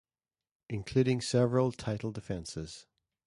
[0.67, 2.87] Including several title defenses.